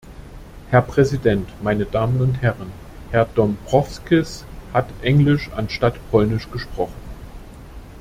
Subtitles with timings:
[0.71, 2.71] Herr Präsident, meine Damen und Herren!
[3.11, 6.95] Herr Dombrovskis hat Englisch anstatt Polnisch gesprochen.